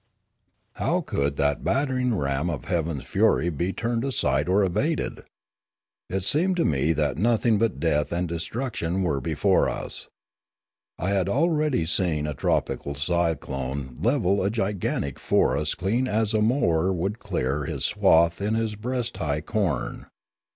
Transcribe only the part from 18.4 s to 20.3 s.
in his breast high corn.